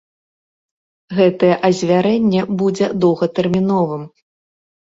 Гэтае 1.19 1.51
азвярэнне 1.69 2.41
будзе 2.63 2.85
доўгатэрміновым. 3.05 4.03